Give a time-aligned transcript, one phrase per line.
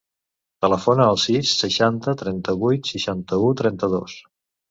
[0.65, 4.19] Telefona al sis, seixanta, trenta-vuit, seixanta-u, trenta-dos.